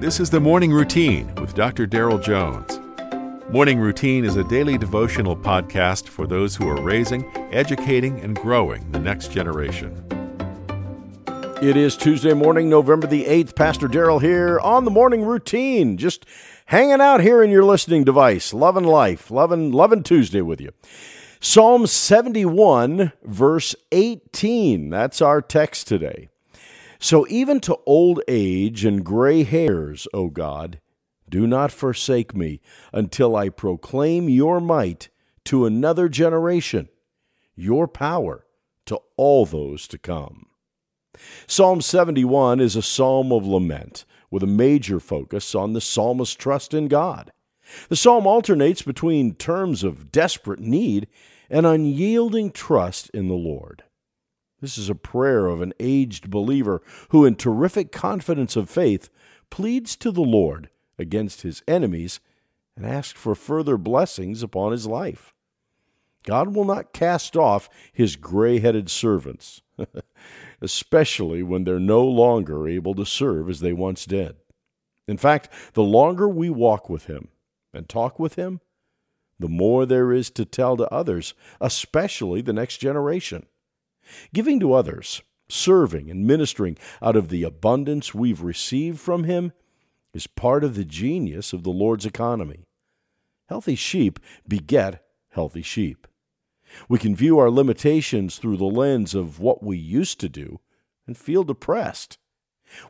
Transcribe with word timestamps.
This 0.00 0.20
is 0.20 0.30
the 0.30 0.38
Morning 0.38 0.70
Routine 0.70 1.34
with 1.40 1.56
Dr. 1.56 1.84
Daryl 1.84 2.22
Jones. 2.22 2.78
Morning 3.50 3.80
Routine 3.80 4.24
is 4.24 4.36
a 4.36 4.44
daily 4.44 4.78
devotional 4.78 5.36
podcast 5.36 6.06
for 6.06 6.24
those 6.24 6.54
who 6.54 6.68
are 6.68 6.80
raising, 6.80 7.28
educating, 7.52 8.20
and 8.20 8.36
growing 8.36 8.88
the 8.92 9.00
next 9.00 9.32
generation. 9.32 10.00
It 11.60 11.76
is 11.76 11.96
Tuesday 11.96 12.32
morning, 12.32 12.70
November 12.70 13.08
the 13.08 13.24
8th. 13.24 13.56
Pastor 13.56 13.88
Daryl 13.88 14.22
here 14.22 14.60
on 14.60 14.84
the 14.84 14.92
morning 14.92 15.24
routine. 15.24 15.96
Just 15.96 16.24
hanging 16.66 17.00
out 17.00 17.20
here 17.20 17.42
in 17.42 17.50
your 17.50 17.64
listening 17.64 18.04
device. 18.04 18.54
Loving 18.54 18.84
life. 18.84 19.32
Loving, 19.32 19.72
loving 19.72 20.04
Tuesday 20.04 20.42
with 20.42 20.60
you. 20.60 20.70
Psalm 21.40 21.88
71, 21.88 23.14
verse 23.24 23.74
18. 23.90 24.90
That's 24.90 25.20
our 25.20 25.42
text 25.42 25.88
today. 25.88 26.28
So 26.98 27.26
even 27.28 27.60
to 27.60 27.78
old 27.86 28.20
age 28.26 28.84
and 28.84 29.04
gray 29.04 29.44
hairs, 29.44 30.08
O 30.12 30.28
God, 30.28 30.80
do 31.28 31.46
not 31.46 31.70
forsake 31.70 32.34
me 32.34 32.60
until 32.92 33.36
I 33.36 33.50
proclaim 33.50 34.28
your 34.28 34.60
might 34.60 35.08
to 35.44 35.64
another 35.64 36.08
generation, 36.08 36.88
your 37.54 37.86
power 37.86 38.46
to 38.86 39.00
all 39.16 39.46
those 39.46 39.86
to 39.88 39.98
come. 39.98 40.46
Psalm 41.46 41.80
71 41.80 42.60
is 42.60 42.76
a 42.76 42.82
psalm 42.82 43.32
of 43.32 43.46
lament 43.46 44.04
with 44.30 44.42
a 44.42 44.46
major 44.46 45.00
focus 45.00 45.54
on 45.54 45.72
the 45.72 45.80
psalmist's 45.80 46.34
trust 46.34 46.74
in 46.74 46.88
God. 46.88 47.32
The 47.88 47.96
psalm 47.96 48.26
alternates 48.26 48.82
between 48.82 49.34
terms 49.34 49.84
of 49.84 50.10
desperate 50.10 50.60
need 50.60 51.06
and 51.50 51.66
unyielding 51.66 52.50
trust 52.50 53.10
in 53.10 53.28
the 53.28 53.34
Lord. 53.34 53.84
This 54.60 54.76
is 54.76 54.88
a 54.88 54.94
prayer 54.94 55.46
of 55.46 55.60
an 55.60 55.72
aged 55.78 56.30
believer 56.30 56.82
who, 57.10 57.24
in 57.24 57.36
terrific 57.36 57.92
confidence 57.92 58.56
of 58.56 58.68
faith, 58.68 59.08
pleads 59.50 59.96
to 59.96 60.10
the 60.10 60.22
Lord 60.22 60.68
against 60.98 61.42
his 61.42 61.62
enemies 61.68 62.20
and 62.76 62.84
asks 62.84 63.18
for 63.18 63.34
further 63.34 63.76
blessings 63.76 64.42
upon 64.42 64.72
his 64.72 64.86
life. 64.86 65.32
God 66.24 66.54
will 66.54 66.64
not 66.64 66.92
cast 66.92 67.36
off 67.36 67.68
his 67.92 68.16
gray 68.16 68.58
headed 68.58 68.90
servants, 68.90 69.62
especially 70.60 71.42
when 71.42 71.64
they're 71.64 71.78
no 71.78 72.04
longer 72.04 72.68
able 72.68 72.94
to 72.96 73.06
serve 73.06 73.48
as 73.48 73.60
they 73.60 73.72
once 73.72 74.04
did. 74.04 74.36
In 75.06 75.16
fact, 75.16 75.48
the 75.72 75.82
longer 75.82 76.28
we 76.28 76.50
walk 76.50 76.90
with 76.90 77.06
him 77.06 77.28
and 77.72 77.88
talk 77.88 78.18
with 78.18 78.34
him, 78.34 78.60
the 79.40 79.48
more 79.48 79.86
there 79.86 80.12
is 80.12 80.30
to 80.30 80.44
tell 80.44 80.76
to 80.76 80.92
others, 80.92 81.32
especially 81.60 82.40
the 82.40 82.52
next 82.52 82.78
generation. 82.78 83.46
Giving 84.32 84.60
to 84.60 84.72
others, 84.72 85.22
serving 85.48 86.10
and 86.10 86.26
ministering 86.26 86.76
out 87.02 87.16
of 87.16 87.28
the 87.28 87.42
abundance 87.42 88.14
we've 88.14 88.42
received 88.42 89.00
from 89.00 89.24
Him 89.24 89.52
is 90.14 90.26
part 90.26 90.64
of 90.64 90.74
the 90.74 90.84
genius 90.84 91.52
of 91.52 91.62
the 91.62 91.70
Lord's 91.70 92.06
economy. 92.06 92.64
Healthy 93.48 93.76
sheep 93.76 94.18
beget 94.46 95.04
healthy 95.30 95.62
sheep. 95.62 96.06
We 96.88 96.98
can 96.98 97.16
view 97.16 97.38
our 97.38 97.50
limitations 97.50 98.36
through 98.36 98.58
the 98.58 98.64
lens 98.64 99.14
of 99.14 99.40
what 99.40 99.62
we 99.62 99.78
used 99.78 100.20
to 100.20 100.28
do 100.28 100.60
and 101.06 101.16
feel 101.16 101.44
depressed. 101.44 102.18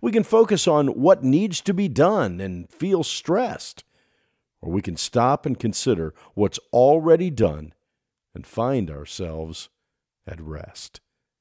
We 0.01 0.11
can 0.11 0.25
focus 0.25 0.67
on 0.67 0.89
what 0.89 1.23
needs 1.23 1.61
to 1.63 1.75
be 1.75 1.89
done 1.89 2.41
and 2.41 2.69
feel 2.69 3.05
stressed. 3.05 3.85
Or 4.61 4.73
we 4.73 4.83
can 4.83 4.97
stop 4.97 5.47
and 5.47 5.59
consider 5.59 6.13
what's 6.35 6.59
already 6.73 7.31
done 7.31 7.75
and 8.35 8.45
find 8.47 8.91
ourselves 8.91 9.69
at 10.27 10.41
rest. 10.41 11.01